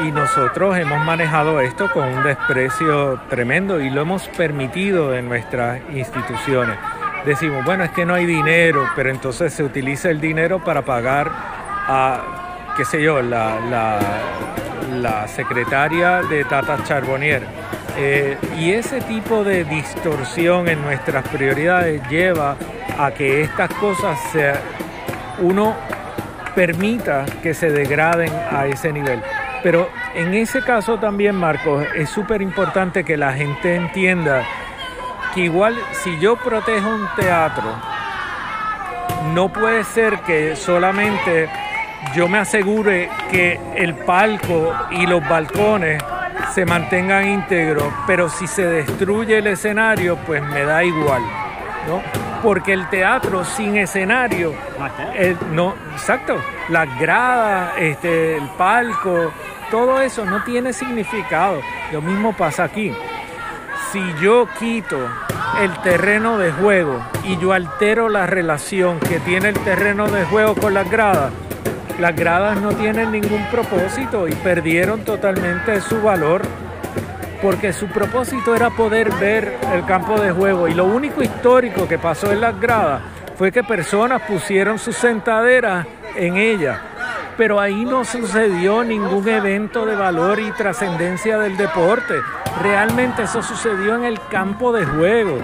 [0.02, 5.80] Y nosotros hemos manejado esto con un desprecio tremendo y lo hemos permitido en nuestras
[5.94, 6.78] instituciones.
[7.26, 11.32] Decimos, bueno, es que no hay dinero, pero entonces se utiliza el dinero para pagar
[11.32, 13.60] a, qué sé yo, la,
[15.02, 17.44] la secretaria de Tata Charbonnier.
[17.98, 22.56] Eh, y ese tipo de distorsión en nuestras prioridades lleva
[22.98, 24.54] a que estas cosas se,
[25.40, 25.76] uno
[26.56, 29.22] permita que se degraden a ese nivel.
[29.64, 34.44] Pero en ese caso también, Marcos, es súper importante que la gente entienda
[35.34, 37.64] que igual si yo protejo un teatro,
[39.34, 41.50] no puede ser que solamente
[42.14, 46.04] yo me asegure que el palco y los balcones
[46.54, 51.24] se mantengan íntegros, pero si se destruye el escenario, pues me da igual,
[51.88, 52.02] ¿no?
[52.42, 54.54] Porque el teatro sin escenario,
[55.52, 56.36] no, exacto,
[56.70, 59.32] las gradas, este, el palco,
[59.72, 61.60] todo eso no tiene significado.
[61.92, 62.94] Lo mismo pasa aquí.
[63.92, 64.98] Si yo quito
[65.62, 70.56] el terreno de juego y yo altero la relación que tiene el terreno de juego
[70.56, 71.32] con las gradas,
[72.00, 76.42] las gradas no tienen ningún propósito y perdieron totalmente su valor
[77.44, 82.00] porque su propósito era poder ver el campo de juego y lo único histórico que
[82.00, 83.02] pasó en las gradas
[83.38, 86.80] fue que personas pusieron sus sentaderas en ellas,
[87.36, 92.22] pero ahí no sucedió ningún evento de valor y trascendencia del deporte.
[92.62, 95.40] Realmente eso sucedió en el campo de juego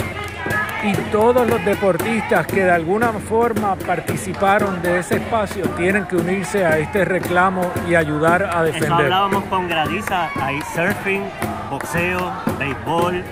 [0.83, 6.65] y todos los deportistas que de alguna forma participaron de ese espacio tienen que unirse
[6.65, 8.91] a este reclamo y ayudar a defender.
[8.91, 11.23] Eso hablábamos con Gradiza, hay surfing,
[11.69, 13.23] boxeo, béisbol,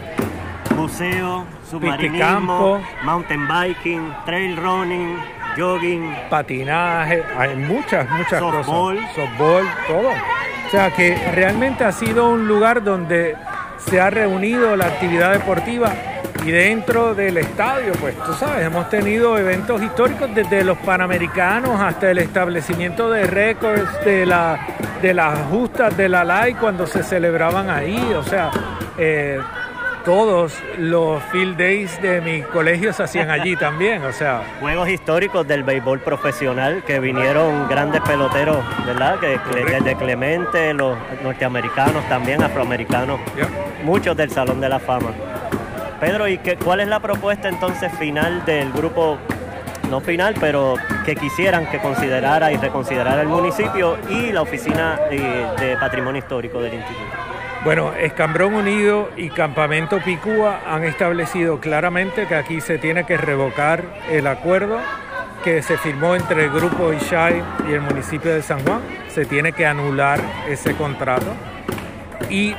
[0.75, 5.17] buceo, submarinismo, mountain biking, trail running,
[5.57, 8.65] jogging, patinaje, hay muchas, muchas cosas.
[8.65, 10.09] Softball, todo.
[10.09, 13.35] O sea que realmente ha sido un lugar donde
[13.77, 15.93] se ha reunido la actividad deportiva
[16.45, 22.11] y dentro del estadio, pues tú sabes, hemos tenido eventos históricos desde los Panamericanos hasta
[22.11, 24.59] el establecimiento de récords de, la,
[25.01, 28.13] de las justas de la LAI cuando se celebraban ahí.
[28.13, 28.51] O sea,
[28.97, 29.39] eh,
[30.07, 34.41] todos los field days de mi colegio se hacían allí también, o sea.
[34.61, 39.19] Juegos históricos del béisbol profesional que vinieron grandes peloteros, ¿verdad?
[39.19, 43.19] Que, desde Clemente, los norteamericanos también, afroamericanos,
[43.83, 45.11] muchos del Salón de la Fama.
[45.99, 49.17] Pedro, ¿y qué, cuál es la propuesta entonces final del grupo
[49.89, 55.77] no final, pero que quisieran que considerara y reconsiderara el municipio y la Oficina de,
[55.79, 57.05] Patrimonio Histórico del Instituto.
[57.63, 63.83] Bueno, Escambrón Unido y Campamento Picúa han establecido claramente que aquí se tiene que revocar
[64.09, 64.79] el acuerdo
[65.43, 68.81] que se firmó entre el Grupo Ishai y el municipio de San Juan.
[69.09, 71.33] Se tiene que anular ese contrato
[72.29, 72.55] y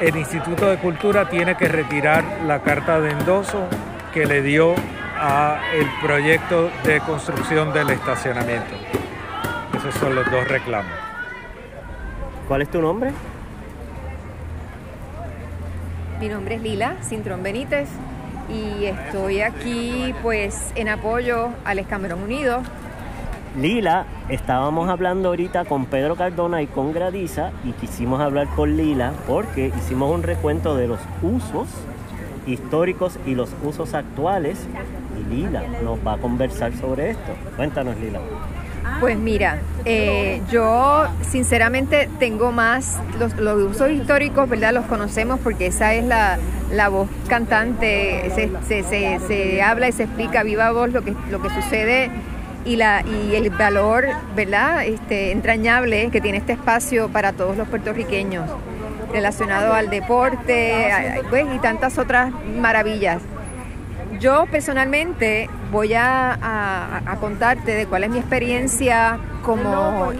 [0.00, 3.66] el Instituto de Cultura tiene que retirar la carta de endoso
[4.14, 4.74] que le dio
[5.16, 8.74] a el proyecto de construcción del estacionamiento.
[9.76, 10.92] Esos son los dos reclamos.
[12.46, 13.10] ¿Cuál es tu nombre?
[16.20, 17.88] Mi nombre es Lila Cintrón Benítez
[18.48, 22.62] y estoy aquí pues en apoyo al Escambrón Unido.
[23.58, 29.12] Lila, estábamos hablando ahorita con Pedro Cardona y con Gradiza y quisimos hablar con Lila
[29.26, 31.66] porque hicimos un recuento de los usos
[32.46, 34.60] históricos y los usos actuales
[35.18, 37.32] y Lila nos va a conversar sobre esto.
[37.56, 38.20] Cuéntanos Lila.
[39.00, 44.72] Pues mira, eh, yo sinceramente tengo más, los, usos históricos, ¿verdad?
[44.72, 46.38] Los conocemos porque esa es la,
[46.90, 51.50] voz cantante, se, se, se, habla y se explica viva voz lo que, lo que
[51.50, 52.10] sucede
[52.64, 54.84] y, la, y el valor, ¿verdad?
[54.84, 58.48] Este, entrañable que tiene este espacio para todos los puertorriqueños
[59.12, 60.90] relacionado al deporte
[61.30, 63.22] pues, y tantas otras maravillas.
[64.20, 70.12] Yo personalmente voy a, contarte de cuál es mi experiencia como,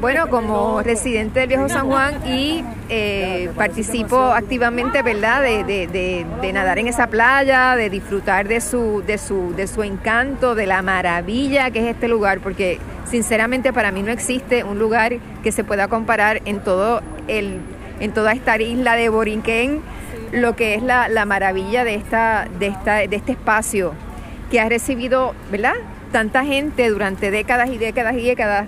[0.00, 6.88] bueno, como residente del Viejo San Juan y eh, participo activamente, ¿verdad?, de, nadar en
[6.88, 11.80] esa playa, de disfrutar de su, de, su, de su encanto, de la maravilla que
[11.80, 12.78] es este lugar, porque
[13.08, 17.60] sinceramente para mí no existe un lugar que se pueda comparar en todo el
[18.00, 19.82] en toda esta isla de Borinquén,
[20.32, 23.92] lo que es la, maravilla de, esta, de, esta, de este espacio
[24.50, 25.74] que ha recibido, ¿verdad?
[26.12, 28.66] Tanta gente durante décadas y décadas y décadas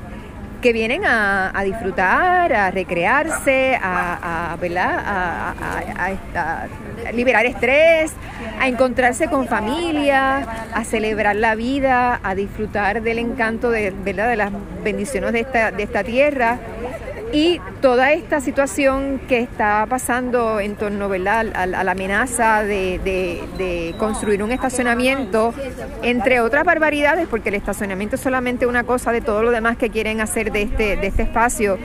[0.62, 4.56] que vienen a, disfrutar, a recrearse, a, a,
[7.12, 8.12] liberar estrés,
[8.60, 14.28] a encontrarse con familia, a celebrar la vida, a disfrutar del encanto de, ¿verdad?
[14.28, 14.52] de las
[14.84, 16.58] bendiciones de esta, de esta tierra
[17.32, 24.52] y toda esta situación que está pasando en torno A, la amenaza de, construir un
[24.52, 25.54] estacionamiento,
[26.02, 29.88] entre otras barbaridades, porque el estacionamiento es solamente una cosa de todo lo demás que
[29.90, 31.78] quieren hacer de este, de este espacio.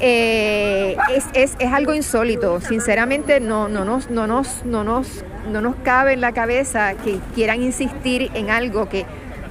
[0.00, 0.96] Eh,
[1.34, 2.60] es, algo insólito.
[2.60, 7.18] Sinceramente no, no, nos, no, nos, no, nos, no nos cabe en la cabeza que
[7.34, 9.06] quieran insistir en algo que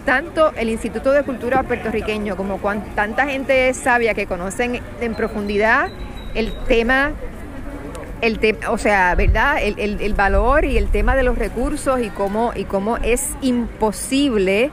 [0.06, 2.60] tanto el Instituto de Cultura puertorriqueño como
[2.96, 5.90] tanta gente sabia que conocen en profundidad
[6.36, 7.12] el tema,
[8.22, 8.40] el
[8.70, 9.58] o sea, ¿verdad?
[9.62, 14.72] El, valor y el tema de los recursos y cómo, y cómo es imposible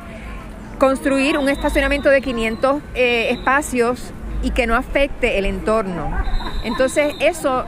[0.78, 4.12] construir un estacionamiento de 500 eh, espacios
[4.42, 6.10] y que no afecte el entorno.
[6.64, 7.64] Entonces, eso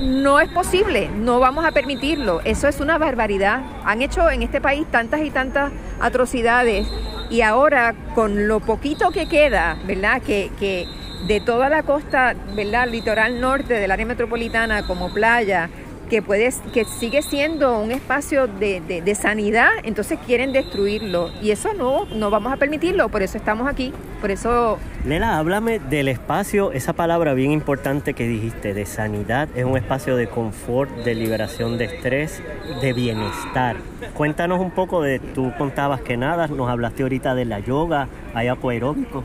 [0.00, 2.40] no es posible, no vamos a permitirlo.
[2.44, 3.62] Eso es una barbaridad.
[3.84, 6.86] Han hecho en este país tantas y tantas atrocidades
[7.30, 10.20] y ahora con lo poquito que queda, ¿verdad?
[10.22, 10.86] Que, que
[11.26, 12.88] de toda la costa, ¿verdad?
[12.88, 15.70] Litoral norte del área metropolitana como playa,
[16.08, 21.30] que, puedes, que sigue siendo un espacio de, sanidad, entonces quieren destruirlo.
[21.42, 24.78] Y eso no, no vamos a permitirlo, por eso estamos aquí, por eso...
[25.06, 30.16] Lela, háblame del espacio, esa palabra bien importante que dijiste, de sanidad, es un espacio
[30.16, 32.42] de confort, de liberación de estrés,
[32.80, 33.76] de bienestar.
[34.14, 38.48] Cuéntanos un poco de, tú contabas que nada, nos hablaste ahorita de la yoga, hay
[38.48, 39.24] apoaeróbico.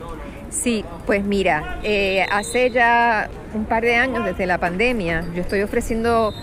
[0.50, 5.62] Sí, pues mira, eh, hace ya un par de años desde la pandemia, yo estoy
[5.62, 6.34] ofreciendo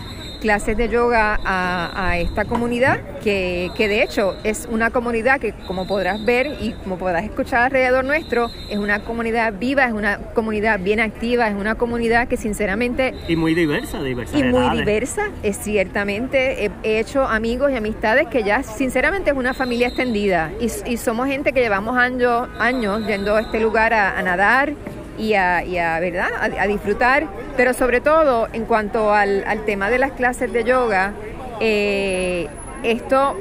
[0.47, 6.23] clases de yoga a, esta comunidad, que, de hecho es una comunidad que como podrás
[6.23, 11.01] ver y como podrás escuchar alrededor nuestro, es una comunidad viva, es una comunidad bien
[11.01, 13.13] activa, es una comunidad que sinceramente...
[13.27, 14.39] Y muy diversa, diversa.
[14.39, 16.71] Y muy diversa, es ciertamente.
[16.81, 21.51] He, hecho amigos y amistades que ya sinceramente es una familia extendida y, somos gente
[21.51, 24.71] que llevamos años, años yendo a este lugar a nadar
[25.17, 26.29] y a, ¿verdad?
[26.39, 31.13] A, disfrutar, pero sobre todo en cuanto al, tema de las clases de yoga,
[31.59, 32.47] eh,
[32.83, 33.35] esto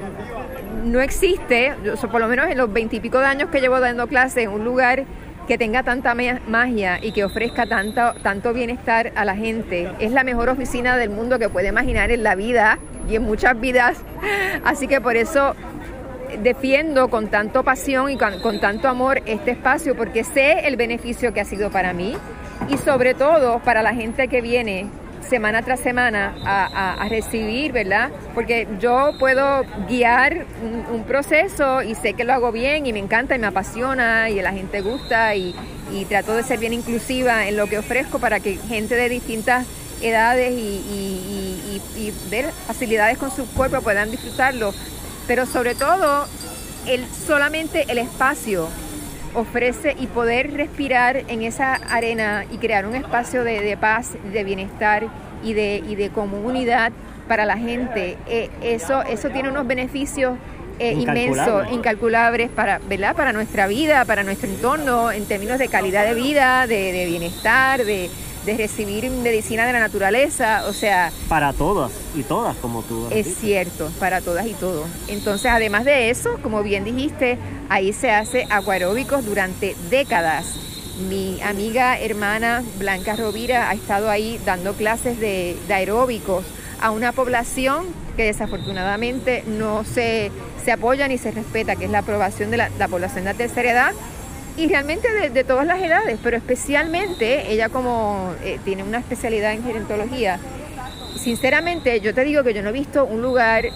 [0.84, 1.74] no existe,
[2.10, 5.04] por lo menos en los veintipico de años que llevo dando clases, en un lugar
[5.46, 9.88] que tenga tanta magia y que ofrezca tanto, tanto bienestar a la gente.
[10.00, 13.58] Es la mejor oficina del mundo que puede imaginar en la vida y en muchas
[13.60, 13.98] vidas.
[14.64, 15.54] Así que por eso
[16.42, 21.40] defiendo con tanto pasión y con, tanto amor este espacio porque sé el beneficio que
[21.40, 22.16] ha sido para mí
[22.68, 24.86] y sobre todo para la gente que viene
[25.28, 28.10] semana tras semana a, recibir, ¿verdad?
[28.34, 30.46] Porque yo puedo guiar
[30.92, 34.40] un, proceso y sé que lo hago bien y me encanta y me apasiona y
[34.40, 35.54] la gente gusta y,
[36.08, 39.66] trato de ser bien inclusiva en lo que ofrezco para que gente de distintas
[40.02, 44.72] edades y, y ver facilidades con su cuerpo puedan disfrutarlo.
[45.26, 46.26] Pero sobre todo,
[46.86, 48.68] el, solamente el espacio
[49.34, 55.08] ofrece y poder respirar en esa arena y crear un espacio de, paz, de bienestar
[55.44, 56.92] y de, y de comunidad
[57.28, 60.38] para la gente, eh, eso, eso tiene unos beneficios
[60.78, 63.16] eh, inmensos, incalculables para, ¿verdad?
[63.16, 68.10] para nuestra vida, para nuestro entorno, en términos de calidad de vida, de bienestar, de,
[68.46, 71.10] de recibir medicina de la naturaleza, o sea...
[71.28, 73.08] Para todas y todas, como tú.
[73.10, 74.86] Es cierto, para todas y todos.
[75.08, 77.38] Entonces, además de eso, como bien dijiste,
[77.68, 80.46] ahí se hace acuaróbicos durante décadas.
[81.08, 86.44] Mi amiga hermana Blanca Rovira ha estado ahí dando clases de, aeróbicos
[86.80, 87.86] a una población
[88.16, 90.30] que desafortunadamente no se,
[90.64, 93.36] se apoya ni se respeta, que es la aprobación de la, la población de la
[93.36, 93.92] tercera edad,
[94.56, 99.62] y realmente de, todas las edades, pero especialmente ella como eh, tiene una especialidad en
[99.62, 100.38] gerontología,
[101.16, 103.66] sinceramente yo te digo que yo no he visto un lugar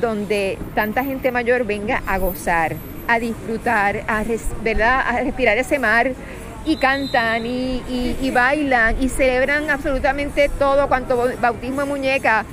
[0.00, 2.76] donde tanta gente mayor venga a gozar,
[3.08, 4.22] a disfrutar, a,
[4.62, 5.00] ¿verdad?
[5.06, 6.12] a respirar ese mar
[6.64, 7.82] y cantan y,
[8.20, 12.44] y, bailan y celebran absolutamente todo cuanto bautismo de muñeca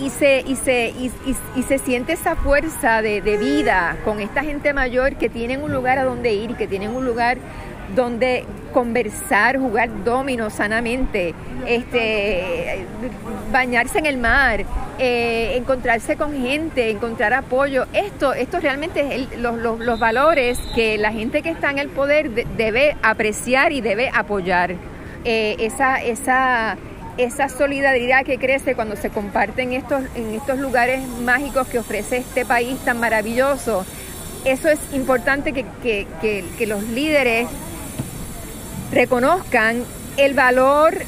[0.00, 0.92] y se, y se,
[1.56, 5.98] y, se siente esa fuerza de, vida con esta gente mayor que tienen un lugar
[5.98, 7.38] a donde ir que tienen un lugar
[7.94, 11.34] donde conversar, jugar domino sanamente,
[11.66, 12.84] este,
[13.52, 14.64] bañarse en el mar,
[14.98, 17.86] eh, encontrarse con gente, encontrar apoyo.
[17.92, 22.30] Esto, esto realmente es los, los, valores que la gente que está en el poder
[22.56, 24.74] debe apreciar y debe apoyar.
[25.24, 26.76] Eh, esa, esa
[27.18, 32.18] esa solidaridad que crece cuando se comparte en estos, en estos lugares mágicos que ofrece
[32.18, 33.84] este país tan maravilloso.
[34.44, 37.48] Eso es importante que, los líderes
[38.92, 39.84] reconozcan
[40.16, 41.02] el valor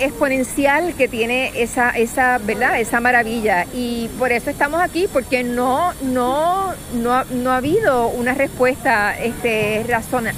[0.00, 2.80] exponencial que tiene esa, esa, ¿verdad?
[2.80, 3.64] esa maravilla.
[3.72, 9.84] Y por eso estamos aquí, porque no, no, no, ha habido una respuesta este,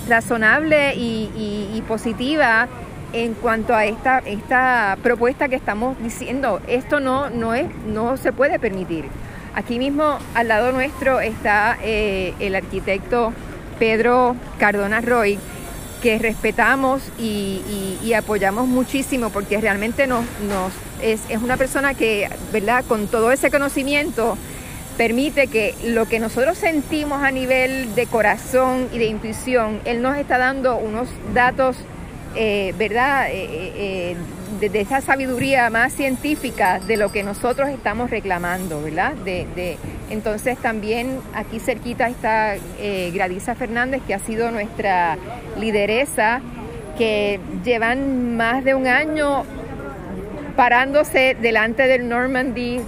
[0.09, 2.69] razonable y positiva
[3.13, 6.61] en cuanto a esta, esta propuesta que estamos diciendo.
[6.67, 9.07] Esto no, no, es, no se puede permitir.
[9.55, 13.33] Aquí mismo al lado nuestro está eh, el arquitecto
[13.79, 15.39] Pedro Cardona Roy,
[16.03, 22.85] que respetamos y, apoyamos muchísimo porque realmente nos, nos es, es, una persona que, ¿verdad?
[22.87, 24.37] Con todo ese conocimiento
[24.97, 30.19] permite que lo que nosotros sentimos a nivel de corazón y de intuición, él nos
[30.19, 31.77] está dando unos datos
[32.37, 33.29] eh, ¿verdad?
[33.31, 34.17] Eh, eh,
[34.61, 39.15] de, esa sabiduría más científica de lo que nosotros estamos reclamando, ¿verdad?
[39.15, 39.79] De,
[40.11, 42.57] entonces también aquí cerquita está
[43.13, 45.17] Gradisa Fernández, que ha sido nuestra
[45.59, 46.41] lideresa,
[46.99, 49.45] que llevan más de un año
[50.57, 52.81] parándose delante del Normandy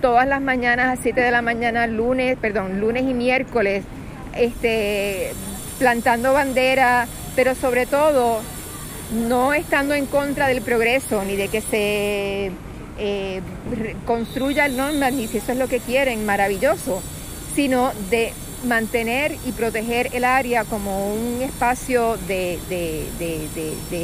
[0.00, 3.84] todas las mañanas a 7 de la mañana, lunes, perdón, lunes y miércoles,
[4.34, 5.32] este,
[5.78, 8.40] plantando bandera, pero sobre todo
[9.12, 12.50] no estando en contra del progreso ni de que se
[12.98, 13.42] eh,
[14.04, 17.02] construya el Normandy, si eso es lo que quieren, maravilloso,
[17.54, 18.32] sino de
[18.64, 22.58] mantener y proteger el área como un espacio de,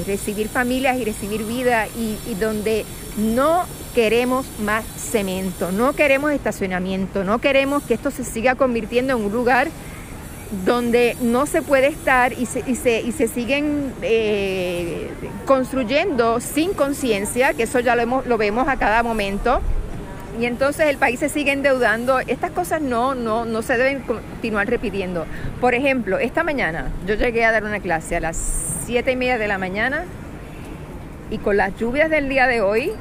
[0.06, 2.84] recibir familias y recibir vida y donde
[3.16, 3.64] no
[3.94, 9.32] queremos más cemento, no queremos estacionamiento, no queremos que esto se siga convirtiendo en un
[9.32, 9.68] lugar
[10.64, 15.08] donde no se puede estar y se, y se, y se siguen eh,
[15.46, 19.60] construyendo sin conciencia, que eso ya lo, lo vemos a cada momento,
[20.40, 22.18] y entonces el país se sigue endeudando.
[22.20, 25.26] Estas cosas no, no, no se deben continuar repitiendo.
[25.60, 28.36] Por ejemplo, esta mañana yo llegué a dar una clase a las
[28.86, 30.04] siete y media de la mañana
[31.30, 32.92] y con las lluvias del día de hoy,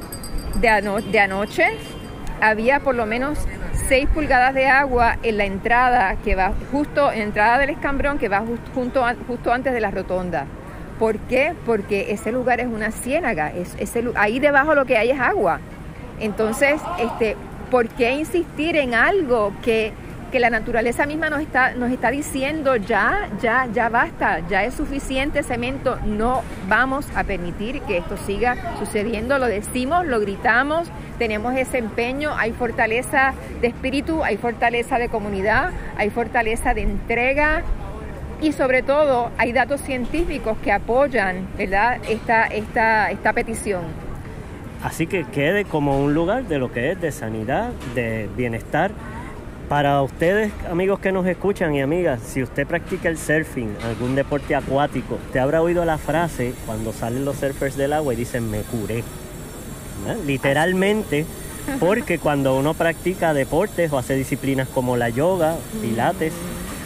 [0.60, 1.68] de, de anoche,
[2.41, 3.38] había por lo menos
[3.91, 8.29] 6 pulgadas de agua en la entrada que va justo, en entrada del escambrón que
[8.29, 8.41] va
[8.73, 9.03] justo,
[9.51, 10.45] antes de la rotonda.
[10.97, 11.53] ¿Por qué?
[11.65, 15.59] Porque ese lugar es una ciénaga, es, ese, ahí debajo lo que hay es agua.
[16.21, 17.35] Entonces, este,
[17.69, 19.91] ¿por qué insistir en algo que
[20.32, 24.73] que la naturaleza misma nos está, nos está diciendo ya, ya, ya basta, ya es
[24.73, 30.88] suficiente cemento, no vamos a permitir que esto siga sucediendo, lo decimos, lo gritamos,
[31.19, 37.63] tenemos ese empeño, hay fortaleza de espíritu, hay fortaleza de comunidad, hay fortaleza de entrega
[38.41, 41.99] y sobre todo hay datos científicos que apoyan ¿verdad?
[42.09, 43.84] Esta, esta, esta petición.
[44.84, 48.91] Así que quede como un lugar de lo que es de sanidad, de bienestar
[49.72, 54.53] para ustedes, amigos que nos escuchan y amigas, si usted practica el surfing, algún deporte
[54.53, 58.63] acuático, te habrá oído la frase cuando salen los surfers del agua y dicen me
[58.63, 59.01] curé.
[60.28, 61.26] Literalmente,
[61.80, 66.34] porque cuando uno practica deportes o hace disciplinas como la yoga, pilates,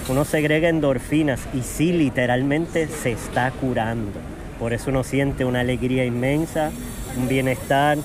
[0.07, 4.11] uno segrega endorfinas y sí, literalmente se está curando.
[4.59, 6.69] Por eso uno siente una alegría inmensa,
[7.17, 7.97] un bienestar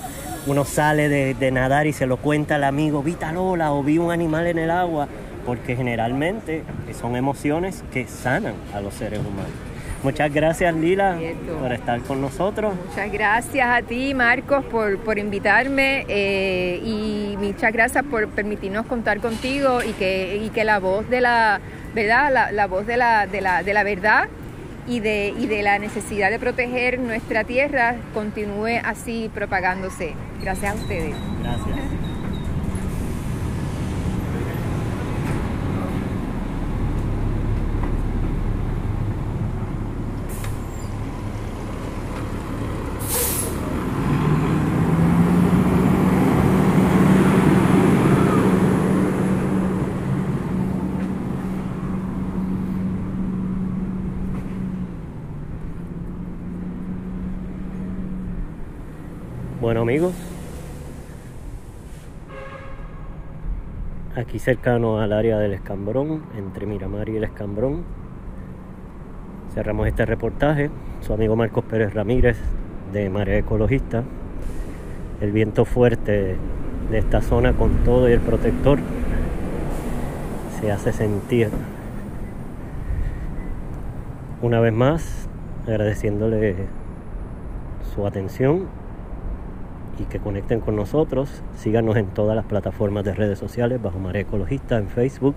[0.47, 4.11] uno sale de, nadar y se lo cuenta al amigo, vi Lola o vi un
[4.11, 5.07] animal en el agua,
[5.45, 6.63] porque generalmente
[6.99, 9.51] son emociones que sanan a los seres humanos.
[10.03, 11.15] Muchas gracias Lila
[11.61, 12.73] por estar con nosotros.
[12.87, 19.83] Muchas gracias a ti Marcos por, invitarme eh, y muchas gracias por permitirnos contar contigo
[19.83, 21.61] y que, que la voz de la
[21.93, 24.27] verdad, la, voz de la, de la, de la verdad
[24.91, 30.15] y de, y de la necesidad de proteger nuestra tierra continúe así propagándose.
[30.41, 31.15] Gracias a ustedes.
[31.41, 32.00] Gracias.
[59.61, 60.15] Bueno amigos,
[64.15, 67.83] aquí cercano al área del Escambrón, entre Miramar y el Escambrón,
[69.53, 70.71] cerramos este reportaje.
[71.01, 72.39] Su amigo Marcos Pérez Ramírez
[72.91, 74.03] de Marea Ecologista.
[75.21, 76.37] El viento fuerte
[76.89, 78.79] de esta zona con todo y el protector
[80.59, 81.49] se hace sentir.
[84.41, 85.29] Una vez más,
[85.67, 86.55] agradeciéndole
[87.93, 88.80] su atención
[89.99, 91.43] y que conecten con nosotros.
[91.55, 95.35] Síganos en todas las plataformas de redes sociales bajo Marea Ecologista en Facebook,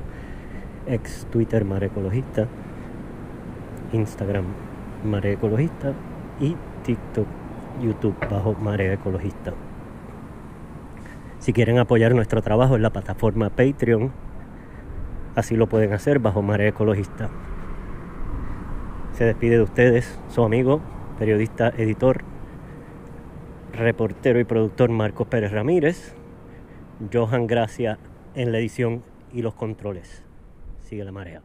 [0.87, 2.47] ex Twitter Marea Ecologista,
[3.93, 4.45] Instagram
[5.05, 5.93] Marea Ecologista
[6.41, 7.27] y TikTok,
[7.83, 9.53] YouTube bajo Marea Ecologista.
[11.39, 14.13] Si quieren apoyar nuestro trabajo en la plataforma Patreon,
[15.35, 17.29] así lo pueden hacer bajo Marea Ecologista.
[19.13, 20.81] Se despide de ustedes su amigo,
[21.19, 22.25] periodista, editor
[23.77, 26.15] reportero y productor Marcos Pérez Ramírez,
[27.13, 27.99] Johan Gracia
[28.35, 29.03] en la edición
[29.33, 30.25] y los controles.
[30.81, 31.43] Sigue la marea.